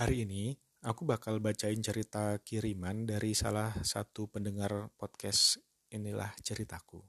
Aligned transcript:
Hari 0.00 0.24
ini 0.24 0.56
aku 0.80 1.04
bakal 1.04 1.44
bacain 1.44 1.76
cerita 1.84 2.40
kiriman 2.40 3.04
dari 3.04 3.36
salah 3.36 3.68
satu 3.84 4.32
pendengar 4.32 4.88
podcast 4.96 5.60
Inilah 5.92 6.32
Ceritaku. 6.40 7.04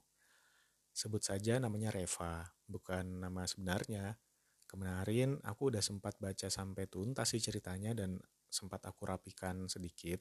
Sebut 0.92 1.24
saja 1.24 1.56
namanya 1.56 1.88
Reva, 1.88 2.44
bukan 2.68 3.24
nama 3.24 3.48
sebenarnya. 3.48 4.20
Kemarin 4.68 5.40
aku 5.40 5.72
udah 5.72 5.80
sempat 5.80 6.20
baca 6.20 6.52
sampai 6.52 6.84
tuntas 6.84 7.32
sih 7.32 7.40
ceritanya 7.40 7.96
dan 7.96 8.20
sempat 8.52 8.84
aku 8.84 9.08
rapikan 9.08 9.72
sedikit. 9.72 10.20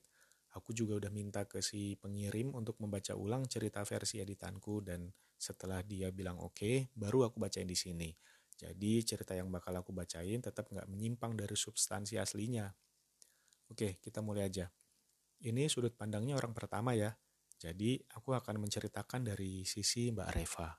Aku 0.55 0.71
juga 0.71 0.95
udah 0.95 1.11
minta 1.11 1.43
ke 1.51 1.59
si 1.59 1.99
pengirim 1.99 2.55
untuk 2.55 2.79
membaca 2.79 3.11
ulang 3.19 3.51
cerita 3.51 3.83
versi 3.83 4.23
editanku 4.23 4.79
dan 4.79 5.11
setelah 5.35 5.83
dia 5.83 6.07
bilang 6.15 6.39
oke, 6.39 6.55
okay, 6.55 6.87
baru 6.95 7.27
aku 7.27 7.35
bacain 7.35 7.67
di 7.67 7.75
sini. 7.75 8.15
Jadi 8.61 9.01
cerita 9.01 9.33
yang 9.33 9.49
bakal 9.49 9.73
aku 9.73 9.89
bacain 9.89 10.37
tetap 10.37 10.69
nggak 10.69 10.85
menyimpang 10.85 11.33
dari 11.33 11.57
substansi 11.57 12.21
aslinya. 12.21 12.69
Oke, 13.73 13.97
kita 13.97 14.21
mulai 14.21 14.45
aja. 14.45 14.69
Ini 15.41 15.65
sudut 15.65 15.97
pandangnya 15.97 16.37
orang 16.37 16.53
pertama 16.53 16.93
ya. 16.93 17.17
Jadi 17.57 17.97
aku 18.13 18.37
akan 18.37 18.61
menceritakan 18.61 19.33
dari 19.33 19.65
sisi 19.65 20.13
Mbak 20.13 20.29
Reva. 20.29 20.69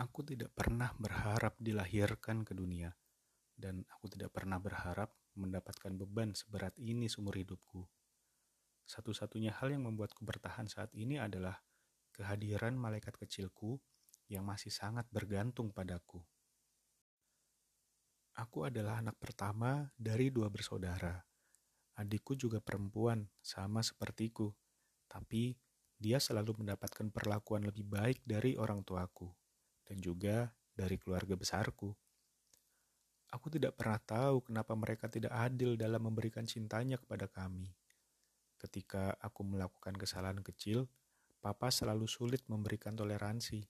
Aku 0.00 0.24
tidak 0.24 0.56
pernah 0.56 0.96
berharap 0.96 1.60
dilahirkan 1.60 2.48
ke 2.48 2.56
dunia, 2.56 2.88
dan 3.52 3.84
aku 3.92 4.08
tidak 4.08 4.32
pernah 4.32 4.56
berharap 4.56 5.19
mendapatkan 5.38 5.94
beban 5.94 6.34
seberat 6.34 6.74
ini 6.80 7.06
seumur 7.06 7.36
hidupku. 7.36 7.86
Satu-satunya 8.86 9.54
hal 9.54 9.70
yang 9.70 9.86
membuatku 9.86 10.26
bertahan 10.26 10.66
saat 10.66 10.90
ini 10.96 11.20
adalah 11.20 11.62
kehadiran 12.10 12.74
malaikat 12.74 13.14
kecilku 13.14 13.78
yang 14.26 14.42
masih 14.46 14.70
sangat 14.70 15.06
bergantung 15.10 15.70
padaku. 15.70 16.22
Aku 18.38 18.64
adalah 18.66 19.02
anak 19.02 19.18
pertama 19.18 19.90
dari 19.98 20.30
dua 20.30 20.48
bersaudara. 20.48 21.18
Adikku 21.98 22.38
juga 22.38 22.62
perempuan, 22.62 23.28
sama 23.44 23.84
sepertiku, 23.84 24.54
tapi 25.10 25.58
dia 26.00 26.16
selalu 26.16 26.64
mendapatkan 26.64 27.12
perlakuan 27.12 27.68
lebih 27.68 27.84
baik 27.84 28.24
dari 28.24 28.56
orang 28.56 28.80
tuaku 28.80 29.28
dan 29.84 30.00
juga 30.00 30.54
dari 30.72 30.96
keluarga 30.96 31.36
besarku. 31.36 31.92
Aku 33.30 33.46
tidak 33.46 33.78
pernah 33.78 34.02
tahu 34.02 34.42
kenapa 34.42 34.74
mereka 34.74 35.06
tidak 35.06 35.30
adil 35.30 35.78
dalam 35.78 36.02
memberikan 36.02 36.42
cintanya 36.42 36.98
kepada 36.98 37.30
kami. 37.30 37.70
Ketika 38.58 39.14
aku 39.22 39.46
melakukan 39.46 39.94
kesalahan 39.94 40.42
kecil, 40.42 40.90
Papa 41.40 41.72
selalu 41.72 42.04
sulit 42.04 42.44
memberikan 42.50 42.92
toleransi, 42.92 43.64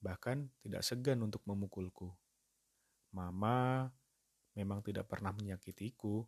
bahkan 0.00 0.48
tidak 0.64 0.80
segan 0.80 1.20
untuk 1.20 1.44
memukulku. 1.44 2.08
Mama 3.12 3.90
memang 4.56 4.80
tidak 4.80 5.10
pernah 5.10 5.34
menyakitiku, 5.36 6.24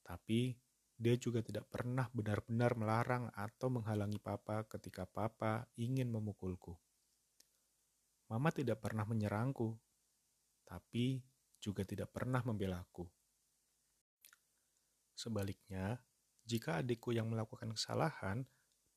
tapi 0.00 0.56
dia 0.94 1.18
juga 1.18 1.42
tidak 1.42 1.66
pernah 1.68 2.06
benar-benar 2.14 2.78
melarang 2.78 3.28
atau 3.34 3.68
menghalangi 3.68 4.22
Papa 4.22 4.62
ketika 4.70 5.04
Papa 5.04 5.66
ingin 5.74 6.08
memukulku. 6.08 6.78
Mama 8.30 8.48
tidak 8.54 8.80
pernah 8.80 9.04
menyerangku, 9.04 9.76
tapi 10.64 11.20
juga 11.64 11.80
tidak 11.88 12.12
pernah 12.12 12.44
membelaku. 12.44 13.08
Sebaliknya, 15.16 15.96
jika 16.44 16.84
adikku 16.84 17.16
yang 17.16 17.32
melakukan 17.32 17.72
kesalahan, 17.72 18.44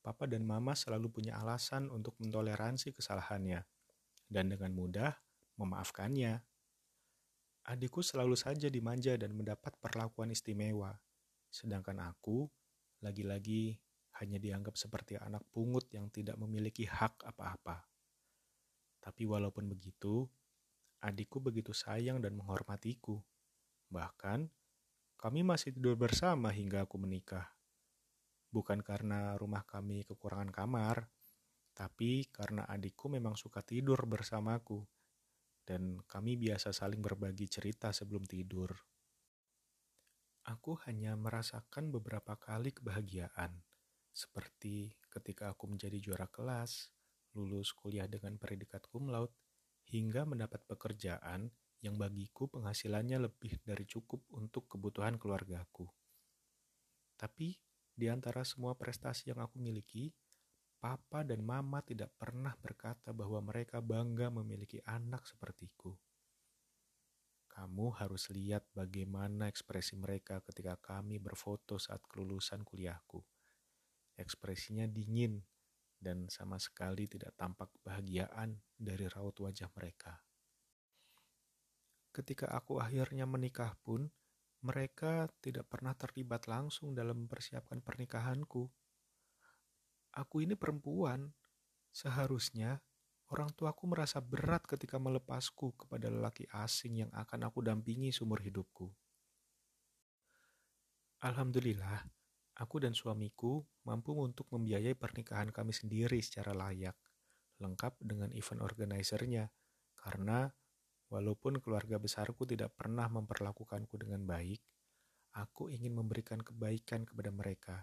papa 0.03 0.27
dan 0.27 0.43
mama 0.43 0.75
selalu 0.75 1.07
punya 1.07 1.39
alasan 1.39 1.87
untuk 1.87 2.19
mentoleransi 2.19 2.91
kesalahannya 2.91 3.63
dan 4.27 4.51
dengan 4.51 4.75
mudah 4.75 5.15
memaafkannya. 5.55 6.43
Adikku 7.67 8.03
selalu 8.03 8.35
saja 8.35 8.67
dimanja 8.67 9.15
dan 9.15 9.31
mendapat 9.31 9.75
perlakuan 9.79 10.31
istimewa, 10.31 10.95
sedangkan 11.47 12.03
aku 12.03 12.47
lagi-lagi 12.99 13.79
hanya 14.19 14.41
dianggap 14.41 14.75
seperti 14.75 15.15
anak 15.15 15.45
pungut 15.53 15.87
yang 15.93 16.09
tidak 16.09 16.35
memiliki 16.39 16.87
hak 16.87 17.21
apa-apa. 17.23 17.85
Tapi 19.03 19.23
walaupun 19.23 19.69
begitu, 19.69 20.25
adikku 21.01 21.41
begitu 21.43 21.71
sayang 21.75 22.21
dan 22.23 22.37
menghormatiku. 22.37 23.21
Bahkan, 23.89 24.49
kami 25.17 25.41
masih 25.41 25.73
tidur 25.73 25.97
bersama 25.97 26.53
hingga 26.53 26.85
aku 26.85 27.01
menikah. 27.01 27.49
Bukan 28.53 28.85
karena 28.85 29.33
rumah 29.35 29.65
kami 29.65 30.05
kekurangan 30.05 30.53
kamar, 30.53 31.09
tapi 31.77 32.25
karena 32.33 32.65
adikku 32.65 33.09
memang 33.09 33.37
suka 33.37 33.61
tidur 33.61 34.09
bersamaku, 34.09 34.81
dan 35.67 35.99
kami 36.07 36.39
biasa 36.39 36.73
saling 36.73 37.03
berbagi 37.03 37.45
cerita 37.45 37.93
sebelum 37.93 38.25
tidur. 38.25 38.73
Aku 40.47 40.79
hanya 40.87 41.13
merasakan 41.19 41.91
beberapa 41.91 42.39
kali 42.39 42.71
kebahagiaan, 42.71 43.51
seperti 44.15 44.95
ketika 45.11 45.51
aku 45.51 45.67
menjadi 45.67 45.99
juara 45.99 46.25
kelas, 46.31 46.89
lulus 47.35 47.75
kuliah 47.75 48.07
dengan 48.07 48.39
predikat 48.39 48.81
cum 48.87 49.11
laude, 49.11 49.35
hingga 49.87 50.27
mendapat 50.27 50.63
pekerjaan 50.67 51.47
yang 51.79 51.95
bagiku 51.95 52.49
penghasilannya 52.49 53.29
lebih 53.29 53.61
dari 53.63 53.85
cukup 53.87 54.25
untuk 54.33 54.67
kebutuhan 54.67 55.15
keluargaku. 55.15 55.87
Tapi 57.17 57.57
di 57.97 58.05
antara 58.11 58.45
semua 58.45 58.77
prestasi 58.77 59.33
yang 59.33 59.41
aku 59.41 59.57
miliki, 59.57 60.13
papa 60.77 61.25
dan 61.25 61.41
mama 61.41 61.81
tidak 61.81 62.13
pernah 62.13 62.53
berkata 62.61 63.09
bahwa 63.09 63.41
mereka 63.41 63.81
bangga 63.81 64.29
memiliki 64.29 64.77
anak 64.85 65.25
sepertiku. 65.25 65.97
Kamu 67.49 67.89
harus 67.97 68.29
lihat 68.29 68.69
bagaimana 68.69 69.49
ekspresi 69.49 69.97
mereka 69.97 70.45
ketika 70.45 70.77
kami 70.77 71.17
berfoto 71.17 71.81
saat 71.81 72.05
kelulusan 72.05 72.61
kuliahku. 72.61 73.25
Ekspresinya 74.13 74.85
dingin 74.85 75.41
dan 75.97 76.29
sama 76.29 76.61
sekali 76.61 77.09
tidak 77.09 77.33
tampak 77.35 77.73
kebahagiaan 77.77 78.57
dari 78.77 79.09
raut 79.09 79.35
wajah 79.41 79.69
mereka. 79.73 80.21
Ketika 82.13 82.49
aku 82.49 82.81
akhirnya 82.81 83.29
menikah 83.29 83.77
pun, 83.85 84.09
mereka 84.65 85.29
tidak 85.37 85.69
pernah 85.69 85.93
terlibat 85.93 86.49
langsung 86.49 86.97
dalam 86.97 87.25
mempersiapkan 87.25 87.77
pernikahanku. 87.85 88.65
Aku 90.17 90.35
ini 90.41 90.57
perempuan, 90.57 91.29
seharusnya 91.93 92.81
orang 93.29 93.53
tuaku 93.53 93.85
merasa 93.85 94.17
berat 94.17 94.65
ketika 94.65 94.97
melepasku 94.97 95.77
kepada 95.77 96.09
lelaki 96.09 96.49
asing 96.49 97.05
yang 97.05 97.11
akan 97.13 97.45
aku 97.45 97.61
dampingi 97.61 98.09
seumur 98.09 98.41
hidupku. 98.41 98.89
Alhamdulillah, 101.21 102.01
Aku 102.57 102.81
dan 102.81 102.97
suamiku 102.97 103.61
mampu 103.85 104.17
untuk 104.17 104.49
membiayai 104.49 104.97
pernikahan 104.97 105.53
kami 105.53 105.77
sendiri 105.77 106.17
secara 106.25 106.57
layak, 106.57 106.97
lengkap 107.61 108.01
dengan 108.01 108.33
event 108.33 108.65
organizernya, 108.65 109.53
karena 109.93 110.49
walaupun 111.13 111.61
keluarga 111.61 112.01
besarku 112.01 112.49
tidak 112.49 112.73
pernah 112.73 113.05
memperlakukanku 113.13 113.93
dengan 114.01 114.25
baik, 114.25 114.57
aku 115.37 115.69
ingin 115.69 115.93
memberikan 115.93 116.41
kebaikan 116.41 117.05
kepada 117.05 117.29
mereka. 117.29 117.77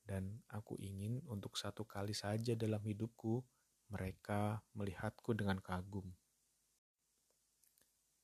Dan 0.00 0.40
aku 0.48 0.80
ingin 0.80 1.20
untuk 1.28 1.60
satu 1.60 1.84
kali 1.84 2.16
saja 2.16 2.56
dalam 2.56 2.80
hidupku, 2.80 3.44
mereka 3.92 4.64
melihatku 4.72 5.36
dengan 5.36 5.60
kagum. 5.60 6.08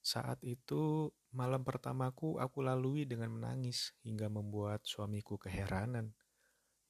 Saat 0.00 0.41
itu, 0.41 1.12
malam 1.36 1.60
pertamaku 1.60 2.41
aku 2.41 2.64
lalui 2.64 3.04
dengan 3.04 3.28
menangis 3.28 3.92
hingga 4.00 4.32
membuat 4.32 4.80
suamiku 4.88 5.36
keheranan. 5.36 6.16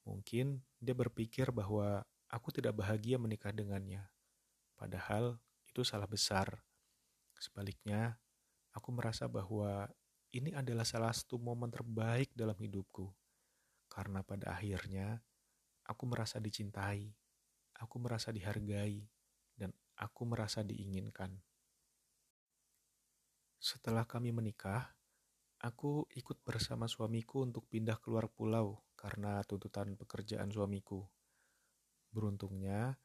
Mungkin 0.07 0.63
dia 0.79 0.95
berpikir 0.95 1.51
bahwa 1.51 2.07
aku 2.31 2.55
tidak 2.55 2.79
bahagia 2.79 3.19
menikah 3.19 3.51
dengannya. 3.51 4.07
Padahal 4.79 5.35
itu 5.67 5.83
salah 5.83 6.07
besar. 6.07 6.63
Sebaliknya, 7.35 8.15
aku 8.71 8.95
merasa 8.95 9.27
bahwa 9.27 9.91
ini 10.31 10.55
adalah 10.55 10.87
salah 10.87 11.11
satu 11.11 11.35
momen 11.35 11.67
terbaik 11.67 12.31
dalam 12.31 12.55
hidupku. 12.55 13.11
Karena 13.91 14.23
pada 14.23 14.55
akhirnya, 14.55 15.19
aku 15.83 16.07
merasa 16.07 16.39
dicintai, 16.39 17.11
aku 17.75 17.99
merasa 17.99 18.31
dihargai, 18.31 19.03
dan 19.59 19.75
aku 19.99 20.23
merasa 20.23 20.63
diinginkan. 20.63 21.35
Setelah 23.57 24.05
kami 24.05 24.29
menikah, 24.29 24.93
aku 25.57 26.05
ikut 26.13 26.45
bersama 26.45 26.85
suamiku 26.85 27.41
untuk 27.41 27.65
pindah 27.65 27.97
keluar 27.97 28.29
pulau 28.29 28.85
karena 28.93 29.41
tuntutan 29.49 29.97
pekerjaan 29.97 30.53
suamiku. 30.53 31.01
Beruntungnya, 32.13 33.01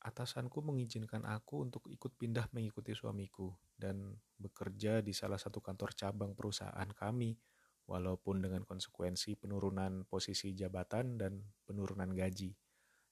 atasanku 0.00 0.64
mengizinkan 0.64 1.28
aku 1.28 1.68
untuk 1.68 1.84
ikut 1.92 2.16
pindah 2.16 2.48
mengikuti 2.56 2.96
suamiku 2.96 3.52
dan 3.76 4.16
bekerja 4.40 5.04
di 5.04 5.12
salah 5.12 5.36
satu 5.36 5.60
kantor 5.60 5.92
cabang 5.92 6.32
perusahaan 6.32 6.88
kami, 6.96 7.36
walaupun 7.88 8.44
dengan 8.44 8.64
konsekuensi 8.64 9.36
penurunan 9.40 10.04
posisi 10.08 10.52
jabatan 10.52 11.20
dan 11.20 11.40
penurunan 11.64 12.12
gaji. 12.12 12.52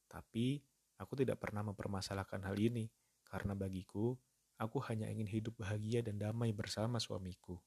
Tapi 0.09 0.61
aku 0.97 1.13
tidak 1.17 1.41
pernah 1.45 1.65
mempermasalahkan 1.65 2.45
hal 2.45 2.57
ini 2.57 2.89
karena 3.25 3.53
bagiku 3.53 4.17
aku 4.57 4.81
hanya 4.89 5.09
ingin 5.09 5.29
hidup 5.29 5.57
bahagia 5.61 6.01
dan 6.01 6.21
damai 6.21 6.53
bersama 6.53 6.97
suamiku. 7.01 7.61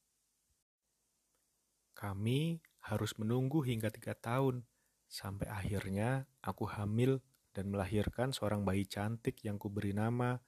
Kami 1.94 2.62
harus 2.86 3.12
menunggu 3.20 3.60
hingga 3.60 3.92
tiga 3.92 4.16
tahun 4.16 4.64
sampai 5.10 5.50
akhirnya 5.50 6.24
aku 6.40 6.64
hamil 6.64 7.20
dan 7.50 7.70
melahirkan 7.70 8.30
seorang 8.30 8.62
bayi 8.62 8.86
cantik 8.86 9.42
yang 9.42 9.58
kuberi 9.58 9.90
nama 9.90 10.38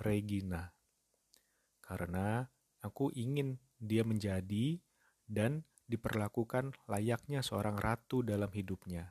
Regina. 0.00 0.72
Karena 1.80 2.46
aku 2.84 3.10
ingin 3.16 3.58
dia 3.80 4.04
menjadi 4.04 4.78
dan 5.26 5.64
diperlakukan 5.90 6.76
layaknya 6.86 7.42
seorang 7.42 7.74
ratu 7.80 8.22
dalam 8.22 8.52
hidupnya. 8.54 9.10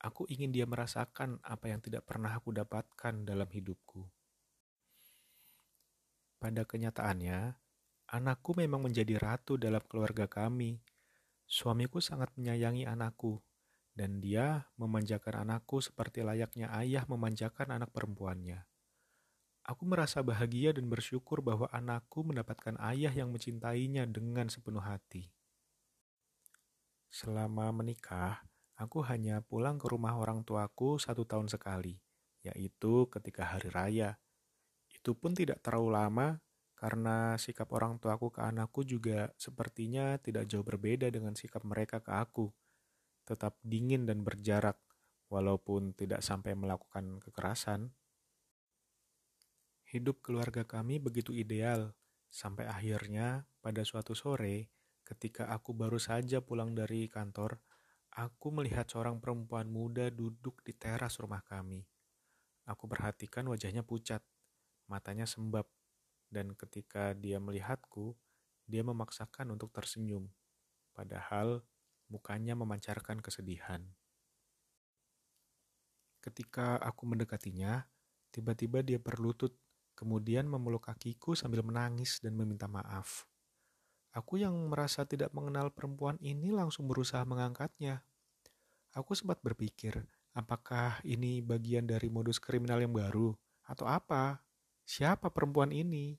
Aku 0.00 0.24
ingin 0.28 0.52
dia 0.52 0.64
merasakan 0.64 1.40
apa 1.44 1.68
yang 1.68 1.80
tidak 1.80 2.08
pernah 2.08 2.32
aku 2.32 2.52
dapatkan 2.52 3.24
dalam 3.24 3.48
hidupku. 3.48 4.08
Pada 6.44 6.68
kenyataannya, 6.68 7.56
anakku 8.12 8.52
memang 8.52 8.84
menjadi 8.84 9.16
ratu 9.16 9.56
dalam 9.56 9.80
keluarga 9.88 10.28
kami. 10.28 10.76
Suamiku 11.48 12.04
sangat 12.04 12.36
menyayangi 12.36 12.84
anakku, 12.84 13.40
dan 13.96 14.20
dia 14.20 14.68
memanjakan 14.76 15.48
anakku 15.48 15.80
seperti 15.80 16.20
layaknya 16.20 16.68
ayah 16.76 17.08
memanjakan 17.08 17.72
anak 17.80 17.96
perempuannya. 17.96 18.60
Aku 19.64 19.88
merasa 19.88 20.20
bahagia 20.20 20.76
dan 20.76 20.84
bersyukur 20.92 21.40
bahwa 21.40 21.64
anakku 21.72 22.20
mendapatkan 22.20 22.76
ayah 22.92 23.16
yang 23.16 23.32
mencintainya 23.32 24.04
dengan 24.04 24.52
sepenuh 24.52 24.84
hati. 24.84 25.32
Selama 27.08 27.72
menikah, 27.72 28.44
aku 28.76 29.00
hanya 29.00 29.40
pulang 29.40 29.80
ke 29.80 29.88
rumah 29.88 30.12
orang 30.20 30.44
tuaku 30.44 31.00
satu 31.00 31.24
tahun 31.24 31.48
sekali, 31.48 31.96
yaitu 32.44 33.08
ketika 33.08 33.48
hari 33.48 33.72
raya. 33.72 34.20
Itu 35.04 35.12
pun 35.12 35.36
tidak 35.36 35.60
terlalu 35.60 36.00
lama, 36.00 36.40
karena 36.80 37.36
sikap 37.36 37.68
orang 37.76 38.00
tuaku 38.00 38.32
ke 38.32 38.40
anakku 38.40 38.88
juga 38.88 39.28
sepertinya 39.36 40.16
tidak 40.16 40.48
jauh 40.48 40.64
berbeda 40.64 41.12
dengan 41.12 41.36
sikap 41.36 41.60
mereka 41.60 42.00
ke 42.00 42.08
aku. 42.08 42.48
Tetap 43.28 43.60
dingin 43.60 44.08
dan 44.08 44.24
berjarak, 44.24 44.80
walaupun 45.28 45.92
tidak 45.92 46.24
sampai 46.24 46.56
melakukan 46.56 47.20
kekerasan. 47.20 47.92
Hidup 49.92 50.24
keluarga 50.24 50.64
kami 50.64 50.96
begitu 50.96 51.36
ideal, 51.36 51.92
sampai 52.32 52.64
akhirnya 52.64 53.44
pada 53.60 53.84
suatu 53.84 54.16
sore, 54.16 54.72
ketika 55.04 55.52
aku 55.52 55.76
baru 55.76 56.00
saja 56.00 56.40
pulang 56.40 56.72
dari 56.72 57.12
kantor, 57.12 57.60
aku 58.16 58.56
melihat 58.56 58.88
seorang 58.88 59.20
perempuan 59.20 59.68
muda 59.68 60.08
duduk 60.08 60.64
di 60.64 60.72
teras 60.72 61.20
rumah 61.20 61.44
kami. 61.44 61.84
Aku 62.64 62.88
perhatikan 62.88 63.44
wajahnya 63.52 63.84
pucat, 63.84 64.24
matanya 64.90 65.24
sembab, 65.24 65.68
dan 66.28 66.52
ketika 66.58 67.14
dia 67.14 67.38
melihatku, 67.38 68.16
dia 68.64 68.80
memaksakan 68.80 69.52
untuk 69.54 69.70
tersenyum, 69.70 70.28
padahal 70.96 71.62
mukanya 72.08 72.56
memancarkan 72.56 73.20
kesedihan. 73.20 73.84
Ketika 76.24 76.80
aku 76.80 77.04
mendekatinya, 77.04 77.84
tiba-tiba 78.32 78.80
dia 78.80 78.96
berlutut 78.96 79.52
kemudian 79.92 80.48
memeluk 80.48 80.88
kakiku 80.88 81.36
sambil 81.36 81.62
menangis 81.62 82.18
dan 82.18 82.34
meminta 82.34 82.66
maaf. 82.66 83.28
Aku 84.14 84.38
yang 84.38 84.54
merasa 84.70 85.02
tidak 85.04 85.34
mengenal 85.34 85.74
perempuan 85.74 86.14
ini 86.22 86.54
langsung 86.54 86.86
berusaha 86.86 87.22
mengangkatnya. 87.26 88.06
Aku 88.94 89.10
sempat 89.18 89.42
berpikir, 89.42 90.06
apakah 90.38 91.02
ini 91.02 91.42
bagian 91.42 91.82
dari 91.82 92.06
modus 92.06 92.38
kriminal 92.38 92.78
yang 92.78 92.94
baru, 92.94 93.34
atau 93.66 93.90
apa? 93.90 94.38
Siapa 94.84 95.32
perempuan 95.32 95.72
ini? 95.72 96.16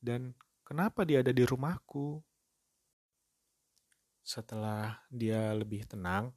Dan 0.00 0.32
kenapa 0.64 1.04
dia 1.04 1.20
ada 1.20 1.32
di 1.32 1.44
rumahku? 1.44 2.20
Setelah 4.24 5.00
dia 5.08 5.52
lebih 5.56 5.88
tenang, 5.88 6.32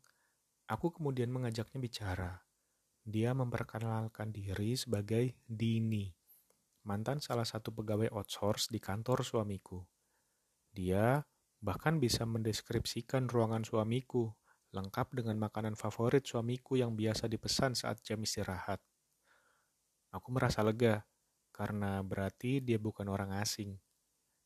aku 0.68 0.92
kemudian 0.96 1.32
mengajaknya 1.32 1.80
bicara. 1.80 2.32
Dia 3.02 3.34
memperkenalkan 3.34 4.30
diri 4.30 4.78
sebagai 4.78 5.36
Dini 5.44 6.22
mantan 6.82 7.22
salah 7.22 7.46
satu 7.46 7.70
pegawai 7.70 8.10
outsource 8.10 8.74
di 8.74 8.82
kantor 8.82 9.22
suamiku. 9.22 9.86
Dia 10.74 11.22
bahkan 11.62 12.02
bisa 12.02 12.26
mendeskripsikan 12.26 13.30
ruangan 13.30 13.62
suamiku, 13.62 14.34
lengkap 14.74 15.14
dengan 15.22 15.38
makanan 15.38 15.78
favorit 15.78 16.26
suamiku 16.26 16.80
yang 16.80 16.98
biasa 16.98 17.30
dipesan 17.30 17.78
saat 17.78 18.02
jam 18.02 18.18
istirahat. 18.24 18.82
Aku 20.10 20.34
merasa 20.34 20.66
lega, 20.66 21.06
karena 21.52 22.00
berarti 22.02 22.64
dia 22.64 22.80
bukan 22.82 23.12
orang 23.12 23.36
asing. 23.38 23.78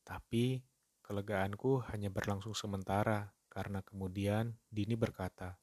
Tapi, 0.02 0.62
kelegaanku 1.02 1.86
hanya 1.90 2.10
berlangsung 2.10 2.54
sementara, 2.54 3.34
karena 3.48 3.80
kemudian 3.80 4.58
Dini 4.68 4.98
berkata, 4.98 5.56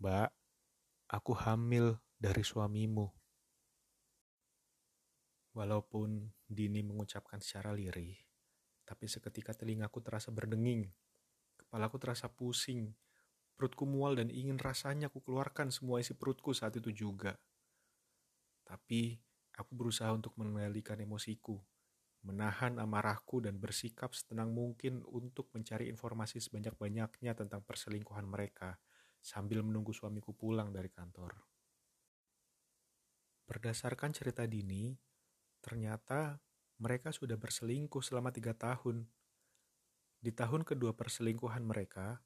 Mbak, 0.00 0.30
aku 1.12 1.32
hamil 1.36 2.00
dari 2.16 2.40
suamimu. 2.40 3.06
Walaupun 5.52 6.32
Dini 6.48 6.80
mengucapkan 6.80 7.36
secara 7.44 7.76
lirih, 7.76 8.16
tapi 8.88 9.04
seketika 9.04 9.52
telingaku 9.52 10.00
terasa 10.00 10.32
berdenging. 10.32 10.88
Kepalaku 11.60 12.00
terasa 12.00 12.32
pusing, 12.32 12.96
perutku 13.52 13.84
mual 13.84 14.16
dan 14.16 14.32
ingin 14.32 14.56
rasanya 14.56 15.12
aku 15.12 15.20
keluarkan 15.20 15.68
semua 15.68 16.00
isi 16.00 16.16
perutku 16.16 16.56
saat 16.56 16.72
itu 16.80 16.88
juga. 16.90 17.36
Tapi 18.64 19.20
aku 19.56 19.72
berusaha 19.76 20.12
untuk 20.12 20.36
mengendalikan 20.40 20.98
emosiku, 21.00 21.60
menahan 22.24 22.78
amarahku 22.78 23.44
dan 23.44 23.58
bersikap 23.58 24.12
setenang 24.16 24.52
mungkin 24.52 25.04
untuk 25.08 25.48
mencari 25.52 25.88
informasi 25.92 26.40
sebanyak-banyaknya 26.40 27.32
tentang 27.36 27.64
perselingkuhan 27.64 28.24
mereka 28.24 28.78
sambil 29.22 29.62
menunggu 29.62 29.94
suamiku 29.94 30.34
pulang 30.34 30.74
dari 30.74 30.90
kantor. 30.90 31.34
Berdasarkan 33.46 34.10
cerita 34.16 34.46
Dini, 34.48 34.96
Ternyata 35.62 36.42
mereka 36.82 37.14
sudah 37.14 37.38
berselingkuh 37.38 38.02
selama 38.02 38.34
tiga 38.34 38.52
tahun. 38.52 39.06
Di 40.18 40.34
tahun 40.34 40.66
kedua 40.66 40.98
perselingkuhan 40.98 41.62
mereka, 41.62 42.18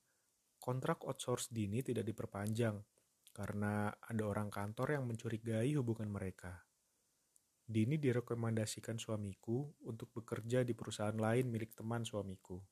kontrak 0.57 1.05
outsource 1.05 1.53
Dini 1.53 1.85
tidak 1.85 2.09
diperpanjang 2.09 2.81
karena 3.37 3.93
ada 3.93 4.25
orang 4.25 4.49
kantor 4.49 4.97
yang 4.97 5.05
mencurigai 5.05 5.77
hubungan 5.77 6.09
mereka. 6.09 6.66
Dini 7.67 7.99
direkomendasikan 7.99 8.95
suamiku 8.95 9.67
untuk 9.83 10.15
bekerja 10.15 10.63
di 10.63 10.71
perusahaan 10.71 11.19
lain 11.19 11.51
milik 11.51 11.75
teman 11.75 12.07
suamiku. 12.07 12.63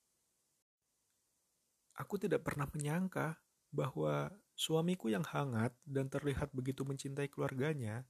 Aku 1.99 2.15
tidak 2.19 2.47
pernah 2.47 2.71
menyangka 2.71 3.43
bahwa 3.75 4.31
suamiku 4.55 5.11
yang 5.11 5.27
hangat 5.27 5.75
dan 5.83 6.07
terlihat 6.07 6.55
begitu 6.55 6.87
mencintai 6.87 7.27
keluarganya 7.27 8.07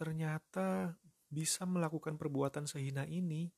ternyata 0.00 0.96
bisa 1.28 1.68
melakukan 1.68 2.16
perbuatan 2.16 2.64
sehina 2.64 3.04
ini, 3.04 3.52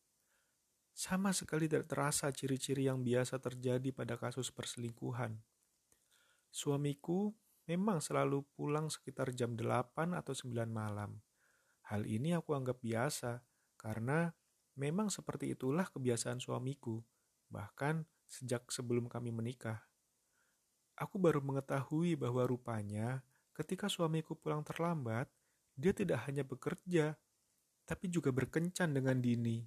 sama 0.90 1.30
sekali 1.30 1.70
tidak 1.70 1.86
terasa 1.86 2.28
ciri-ciri 2.34 2.90
yang 2.90 3.06
biasa 3.06 3.38
terjadi 3.38 3.94
pada 3.94 4.18
kasus 4.18 4.50
perselingkuhan. 4.50 5.38
Suamiku 6.50 7.30
memang 7.70 8.02
selalu 8.02 8.42
pulang 8.58 8.90
sekitar 8.90 9.30
jam 9.32 9.54
8 9.54 10.18
atau 10.18 10.34
9 10.34 10.68
malam. 10.68 11.16
Hal 11.92 12.08
ini 12.08 12.32
aku 12.32 12.56
anggap 12.56 12.80
biasa 12.80 13.44
karena 13.76 14.32
memang 14.80 15.12
seperti 15.12 15.52
itulah 15.52 15.84
kebiasaan 15.92 16.40
suamiku, 16.40 17.04
bahkan 17.52 18.08
sejak 18.24 18.64
sebelum 18.72 19.12
kami 19.12 19.28
menikah. 19.28 19.84
Aku 20.96 21.20
baru 21.20 21.44
mengetahui 21.44 22.16
bahwa 22.16 22.48
rupanya 22.48 23.20
ketika 23.52 23.92
suamiku 23.92 24.32
pulang 24.32 24.64
terlambat, 24.64 25.28
dia 25.76 25.92
tidak 25.92 26.24
hanya 26.24 26.48
bekerja, 26.48 27.12
tapi 27.84 28.08
juga 28.08 28.32
berkencan 28.32 28.96
dengan 28.96 29.20
Dini. 29.20 29.60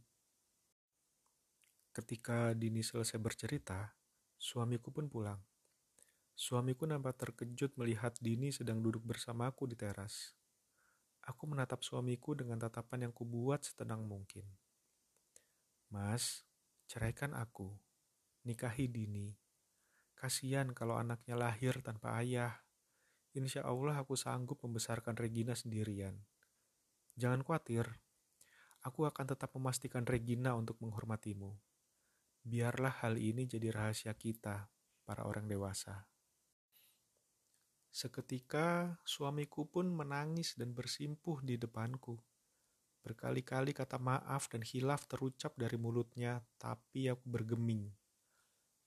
Ketika 1.93 2.57
Dini 2.57 2.81
selesai 2.81 3.21
bercerita, 3.21 3.93
suamiku 4.33 4.89
pun 4.89 5.13
pulang. 5.13 5.37
Suamiku 6.33 6.89
nampak 6.89 7.21
terkejut 7.21 7.77
melihat 7.77 8.17
Dini 8.17 8.49
sedang 8.49 8.81
duduk 8.81 9.05
bersamaku 9.05 9.69
di 9.69 9.77
teras. 9.77 10.33
Aku 11.25 11.49
menatap 11.49 11.81
suamiku 11.81 12.37
dengan 12.37 12.61
tatapan 12.61 13.09
yang 13.09 13.13
kubuat 13.13 13.65
setenang 13.65 14.05
mungkin. 14.05 14.45
Mas, 15.89 16.45
ceraikan 16.85 17.33
aku. 17.33 17.73
Nikahi 18.45 18.85
Dini. 18.85 19.33
Kasihan 20.13 20.69
kalau 20.77 21.01
anaknya 21.01 21.33
lahir 21.33 21.81
tanpa 21.81 22.21
ayah. 22.21 22.61
Insya 23.33 23.65
Allah 23.65 23.97
aku 23.99 24.13
sanggup 24.13 24.61
membesarkan 24.61 25.17
Regina 25.17 25.57
sendirian. 25.57 26.13
Jangan 27.17 27.41
khawatir, 27.41 27.89
aku 28.85 29.09
akan 29.09 29.25
tetap 29.33 29.49
memastikan 29.57 30.05
Regina 30.05 30.53
untuk 30.53 30.77
menghormatimu. 30.79 31.57
Biarlah 32.45 33.01
hal 33.01 33.17
ini 33.17 33.49
jadi 33.49 33.73
rahasia 33.73 34.13
kita, 34.13 34.69
para 35.03 35.25
orang 35.25 35.49
dewasa. 35.49 36.05
Seketika 37.95 38.99
suamiku 39.07 39.71
pun 39.71 39.87
menangis 39.87 40.59
dan 40.59 40.75
bersimpuh 40.75 41.39
di 41.39 41.55
depanku. 41.55 42.19
Berkali-kali 42.99 43.71
kata 43.71 43.95
maaf 43.95 44.51
dan 44.51 44.67
hilaf 44.67 45.07
terucap 45.07 45.55
dari 45.55 45.79
mulutnya, 45.79 46.43
tapi 46.59 47.07
aku 47.07 47.23
bergeming. 47.23 47.87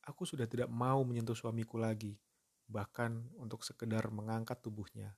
Aku 0.04 0.28
sudah 0.28 0.44
tidak 0.44 0.68
mau 0.68 1.00
menyentuh 1.08 1.32
suamiku 1.32 1.80
lagi, 1.80 2.20
bahkan 2.68 3.24
untuk 3.40 3.64
sekedar 3.64 4.12
mengangkat 4.12 4.60
tubuhnya. 4.60 5.16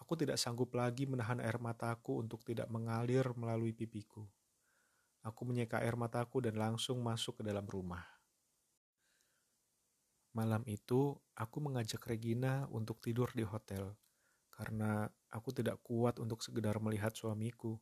Aku 0.00 0.16
tidak 0.16 0.40
sanggup 0.40 0.72
lagi 0.72 1.04
menahan 1.04 1.44
air 1.44 1.60
mataku 1.60 2.24
untuk 2.24 2.48
tidak 2.48 2.72
mengalir 2.72 3.28
melalui 3.36 3.76
pipiku. 3.76 4.24
Aku 5.20 5.44
menyeka 5.44 5.84
air 5.84 6.00
mataku 6.00 6.40
dan 6.40 6.56
langsung 6.56 7.04
masuk 7.04 7.44
ke 7.44 7.52
dalam 7.52 7.68
rumah. 7.68 8.15
Malam 10.36 10.60
itu, 10.68 11.16
aku 11.32 11.64
mengajak 11.64 12.04
Regina 12.04 12.68
untuk 12.68 13.00
tidur 13.00 13.32
di 13.32 13.40
hotel 13.40 13.96
karena 14.52 15.08
aku 15.32 15.48
tidak 15.52 15.80
kuat 15.80 16.20
untuk 16.20 16.44
sekedar 16.44 16.76
melihat 16.76 17.16
suamiku. 17.16 17.80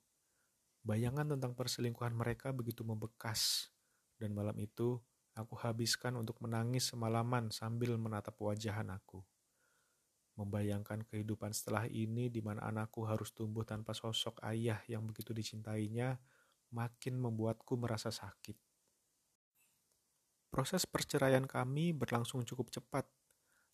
Bayangan 0.87 1.35
tentang 1.35 1.59
perselingkuhan 1.59 2.15
mereka 2.15 2.55
begitu 2.55 2.87
membekas, 2.87 3.71
dan 4.23 4.39
malam 4.39 4.55
itu 4.63 5.03
aku 5.35 5.59
habiskan 5.59 6.15
untuk 6.15 6.39
menangis 6.43 6.95
semalaman 6.95 7.51
sambil 7.51 7.99
menatap 7.99 8.39
wajah 8.39 8.87
anakku. 8.87 9.27
Membayangkan 10.39 11.07
kehidupan 11.11 11.51
setelah 11.55 11.91
ini 11.91 12.31
di 12.31 12.39
mana 12.39 12.67
anakku 12.71 13.03
harus 13.03 13.35
tumbuh 13.35 13.67
tanpa 13.67 13.99
sosok 13.99 14.39
ayah 14.47 14.79
yang 14.91 15.07
begitu 15.07 15.31
dicintainya, 15.35 16.19
makin 16.71 17.19
membuatku 17.19 17.75
merasa 17.79 18.15
sakit. 18.15 18.64
Proses 20.55 20.87
perceraian 20.87 21.43
kami 21.51 21.91
berlangsung 21.91 22.47
cukup 22.47 22.71
cepat. 22.71 23.11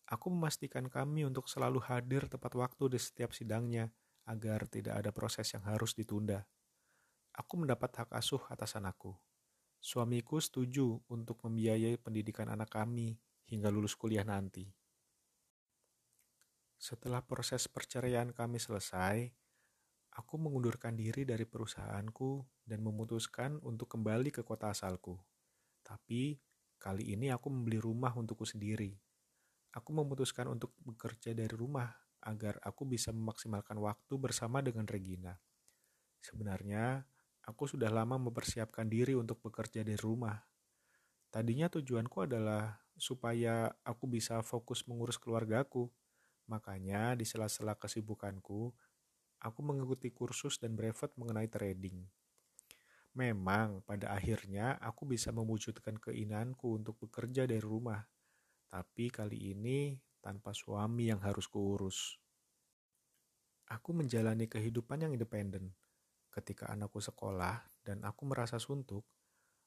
Aku 0.09 0.33
memastikan 0.33 0.89
kami 0.89 1.29
untuk 1.29 1.45
selalu 1.45 1.77
hadir 1.85 2.25
tepat 2.25 2.57
waktu 2.57 2.97
di 2.97 2.97
setiap 2.97 3.37
sidangnya 3.37 3.93
agar 4.25 4.65
tidak 4.65 4.97
ada 4.97 5.13
proses 5.13 5.45
yang 5.53 5.61
harus 5.61 5.93
ditunda. 5.93 6.41
Aku 7.37 7.61
mendapat 7.61 8.01
hak 8.01 8.09
asuh 8.17 8.41
atas 8.49 8.73
anakku. 8.73 9.13
Suamiku 9.77 10.41
setuju 10.41 10.97
untuk 11.05 11.45
membiayai 11.45 12.01
pendidikan 12.01 12.49
anak 12.49 12.73
kami 12.73 13.13
hingga 13.45 13.69
lulus 13.69 13.93
kuliah 13.93 14.25
nanti. 14.25 14.65
Setelah 16.81 17.21
proses 17.21 17.69
perceraian 17.69 18.33
kami 18.33 18.57
selesai, 18.57 19.29
aku 20.17 20.33
mengundurkan 20.41 20.97
diri 20.97 21.29
dari 21.29 21.45
perusahaanku 21.45 22.65
dan 22.65 22.81
memutuskan 22.81 23.61
untuk 23.61 23.85
kembali 23.85 24.33
ke 24.33 24.41
kota 24.41 24.73
asalku. 24.73 25.21
Tapi 25.85 26.41
Kali 26.81 27.13
ini 27.13 27.29
aku 27.29 27.53
membeli 27.53 27.77
rumah 27.77 28.09
untukku 28.17 28.41
sendiri. 28.41 28.89
Aku 29.77 29.93
memutuskan 29.93 30.49
untuk 30.49 30.73
bekerja 30.81 31.29
dari 31.37 31.53
rumah 31.53 31.93
agar 32.25 32.57
aku 32.65 32.89
bisa 32.89 33.13
memaksimalkan 33.13 33.77
waktu 33.77 34.17
bersama 34.17 34.65
dengan 34.65 34.89
Regina. 34.89 35.37
Sebenarnya, 36.25 37.05
aku 37.45 37.69
sudah 37.69 37.93
lama 37.93 38.17
mempersiapkan 38.17 38.89
diri 38.89 39.13
untuk 39.13 39.45
bekerja 39.45 39.85
dari 39.85 39.93
rumah. 40.01 40.41
Tadinya 41.29 41.69
tujuanku 41.69 42.25
adalah 42.25 42.81
supaya 42.97 43.69
aku 43.85 44.09
bisa 44.09 44.41
fokus 44.41 44.81
mengurus 44.89 45.21
keluargaku. 45.21 45.85
Makanya 46.49 47.13
di 47.13 47.29
sela-sela 47.29 47.77
kesibukanku, 47.77 48.73
aku 49.37 49.59
mengikuti 49.61 50.09
kursus 50.09 50.57
dan 50.57 50.73
brevet 50.73 51.13
mengenai 51.13 51.45
trading. 51.45 52.09
Memang 53.11 53.83
pada 53.83 54.15
akhirnya 54.15 54.79
aku 54.79 55.03
bisa 55.03 55.35
mewujudkan 55.35 55.99
keinginanku 55.99 56.79
untuk 56.79 56.95
bekerja 56.95 57.43
dari 57.43 57.59
rumah, 57.59 57.99
tapi 58.71 59.11
kali 59.11 59.51
ini 59.51 59.99
tanpa 60.23 60.55
suami 60.55 61.11
yang 61.11 61.19
harus 61.19 61.43
kuurus. 61.51 62.15
Aku 63.67 63.91
menjalani 63.91 64.47
kehidupan 64.47 65.03
yang 65.03 65.11
independen. 65.11 65.75
Ketika 66.31 66.71
anakku 66.71 67.03
sekolah 67.03 67.67
dan 67.83 68.07
aku 68.07 68.23
merasa 68.23 68.55
suntuk, 68.55 69.03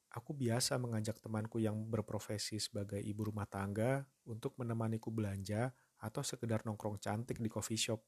aku 0.08 0.32
biasa 0.32 0.80
mengajak 0.80 1.20
temanku 1.20 1.60
yang 1.60 1.76
berprofesi 1.84 2.56
sebagai 2.56 3.00
ibu 3.04 3.28
rumah 3.28 3.44
tangga 3.44 4.08
untuk 4.24 4.56
menemaniku 4.56 5.12
belanja 5.12 5.68
atau 6.00 6.24
sekedar 6.24 6.64
nongkrong 6.64 6.96
cantik 6.96 7.36
di 7.36 7.52
coffee 7.52 7.76
shop. 7.76 8.00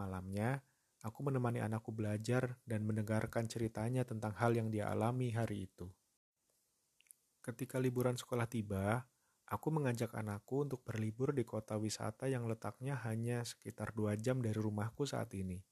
Malamnya, 0.00 0.64
Aku 1.06 1.22
menemani 1.22 1.62
anakku 1.62 1.94
belajar 1.94 2.58
dan 2.66 2.82
mendengarkan 2.82 3.46
ceritanya 3.46 4.02
tentang 4.02 4.34
hal 4.42 4.58
yang 4.58 4.74
dia 4.74 4.90
alami 4.90 5.30
hari 5.30 5.70
itu. 5.70 5.86
Ketika 7.46 7.78
liburan 7.78 8.18
sekolah 8.18 8.50
tiba, 8.50 9.06
aku 9.46 9.70
mengajak 9.70 10.10
anakku 10.18 10.66
untuk 10.66 10.82
berlibur 10.82 11.30
di 11.30 11.46
kota 11.46 11.78
wisata 11.78 12.26
yang 12.26 12.50
letaknya 12.50 12.98
hanya 13.06 13.46
sekitar 13.46 13.94
dua 13.94 14.18
jam 14.18 14.42
dari 14.42 14.58
rumahku 14.58 15.06
saat 15.06 15.30
ini. 15.38 15.62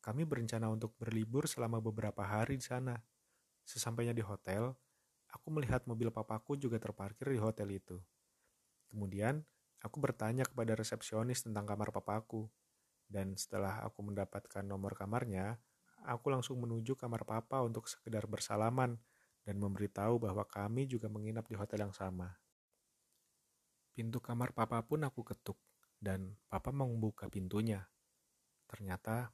Kami 0.00 0.24
berencana 0.24 0.72
untuk 0.72 0.96
berlibur 0.96 1.44
selama 1.44 1.84
beberapa 1.84 2.24
hari 2.24 2.56
di 2.56 2.64
sana. 2.64 2.96
Sesampainya 3.60 4.16
di 4.16 4.24
hotel, 4.24 4.72
aku 5.28 5.52
melihat 5.52 5.84
mobil 5.84 6.08
papaku 6.08 6.56
juga 6.56 6.80
terparkir 6.80 7.28
di 7.28 7.36
hotel 7.36 7.76
itu. 7.76 8.00
Kemudian, 8.88 9.44
aku 9.84 10.00
bertanya 10.00 10.48
kepada 10.48 10.72
resepsionis 10.72 11.44
tentang 11.44 11.68
kamar 11.68 11.92
papaku. 11.92 12.48
Dan 13.06 13.38
setelah 13.38 13.86
aku 13.86 14.02
mendapatkan 14.02 14.66
nomor 14.66 14.98
kamarnya, 14.98 15.62
aku 16.06 16.30
langsung 16.30 16.58
menuju 16.58 16.98
kamar 16.98 17.22
papa 17.22 17.62
untuk 17.62 17.86
sekedar 17.86 18.26
bersalaman 18.26 18.98
dan 19.46 19.62
memberitahu 19.62 20.18
bahwa 20.18 20.42
kami 20.42 20.90
juga 20.90 21.06
menginap 21.06 21.46
di 21.46 21.54
hotel 21.54 21.86
yang 21.86 21.94
sama. 21.94 22.34
Pintu 23.94 24.18
kamar 24.18 24.52
papa 24.52 24.82
pun 24.82 25.06
aku 25.06 25.22
ketuk, 25.22 25.56
dan 26.02 26.36
papa 26.50 26.74
membuka 26.74 27.30
pintunya. 27.30 27.88
Ternyata, 28.68 29.32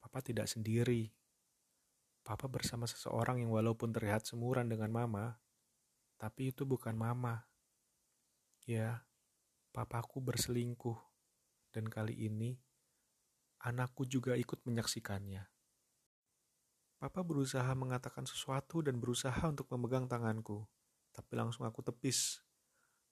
papa 0.00 0.18
tidak 0.24 0.48
sendiri. 0.48 1.12
Papa 2.24 2.48
bersama 2.48 2.88
seseorang 2.88 3.44
yang 3.44 3.52
walaupun 3.52 3.92
terlihat 3.92 4.24
semuran 4.24 4.72
dengan 4.72 4.88
mama, 4.88 5.36
tapi 6.16 6.54
itu 6.54 6.64
bukan 6.64 6.96
mama. 6.96 7.44
Ya, 8.64 9.04
papaku 9.76 10.24
berselingkuh, 10.24 10.96
dan 11.76 11.84
kali 11.90 12.16
ini 12.16 12.56
anakku 13.64 14.04
juga 14.04 14.36
ikut 14.36 14.60
menyaksikannya. 14.68 15.48
Papa 17.00 17.20
berusaha 17.24 17.68
mengatakan 17.72 18.28
sesuatu 18.28 18.84
dan 18.84 19.00
berusaha 19.00 19.40
untuk 19.48 19.72
memegang 19.72 20.04
tanganku, 20.04 20.68
tapi 21.16 21.32
langsung 21.32 21.64
aku 21.64 21.80
tepis. 21.80 22.44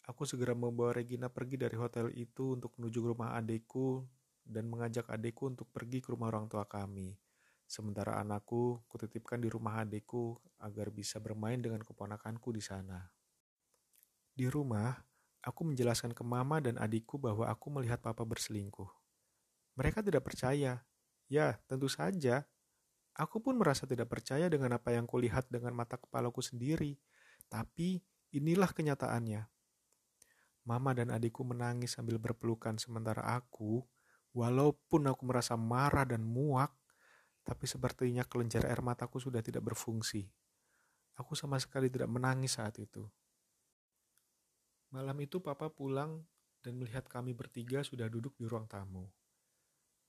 Aku 0.04 0.28
segera 0.28 0.52
membawa 0.52 0.92
Regina 0.92 1.32
pergi 1.32 1.56
dari 1.56 1.72
hotel 1.80 2.12
itu 2.12 2.52
untuk 2.52 2.76
menuju 2.76 2.98
ke 3.00 3.08
rumah 3.16 3.32
adikku 3.40 4.04
dan 4.44 4.68
mengajak 4.68 5.08
adikku 5.08 5.48
untuk 5.48 5.72
pergi 5.72 6.04
ke 6.04 6.12
rumah 6.12 6.28
orang 6.28 6.52
tua 6.52 6.68
kami. 6.68 7.16
Sementara 7.64 8.20
anakku 8.20 8.84
kutitipkan 8.92 9.40
di 9.40 9.48
rumah 9.48 9.80
adikku 9.80 10.36
agar 10.60 10.92
bisa 10.92 11.16
bermain 11.16 11.56
dengan 11.56 11.80
keponakanku 11.80 12.52
di 12.52 12.60
sana. 12.60 13.08
Di 14.36 14.52
rumah, 14.52 15.00
aku 15.40 15.72
menjelaskan 15.72 16.12
ke 16.12 16.20
mama 16.20 16.60
dan 16.60 16.76
adikku 16.76 17.16
bahwa 17.16 17.48
aku 17.48 17.72
melihat 17.72 18.04
papa 18.04 18.26
berselingkuh. 18.26 19.01
Mereka 19.76 20.04
tidak 20.04 20.24
percaya. 20.24 20.84
Ya, 21.28 21.56
tentu 21.64 21.88
saja. 21.88 22.44
Aku 23.12 23.40
pun 23.40 23.60
merasa 23.60 23.84
tidak 23.84 24.08
percaya 24.08 24.48
dengan 24.48 24.76
apa 24.76 24.92
yang 24.92 25.04
kulihat 25.04 25.48
dengan 25.48 25.76
mata 25.76 26.00
kepalaku 26.00 26.40
sendiri. 26.40 26.96
Tapi 27.48 28.00
inilah 28.32 28.72
kenyataannya. 28.72 29.48
Mama 30.62 30.94
dan 30.94 31.10
adikku 31.10 31.42
menangis 31.42 31.98
sambil 31.98 32.22
berpelukan 32.22 32.78
sementara 32.78 33.26
aku, 33.34 33.82
walaupun 34.30 35.10
aku 35.10 35.22
merasa 35.26 35.58
marah 35.58 36.06
dan 36.06 36.22
muak, 36.22 36.70
tapi 37.42 37.66
sepertinya 37.66 38.22
kelenjar 38.22 38.70
air 38.70 38.78
mataku 38.78 39.18
sudah 39.18 39.42
tidak 39.42 39.66
berfungsi. 39.66 40.30
Aku 41.18 41.34
sama 41.34 41.58
sekali 41.58 41.90
tidak 41.90 42.08
menangis 42.08 42.56
saat 42.56 42.78
itu. 42.78 43.04
Malam 44.94 45.18
itu 45.24 45.42
papa 45.42 45.68
pulang 45.68 46.22
dan 46.62 46.78
melihat 46.78 47.04
kami 47.10 47.34
bertiga 47.34 47.82
sudah 47.82 48.06
duduk 48.06 48.38
di 48.38 48.46
ruang 48.46 48.70
tamu. 48.70 49.10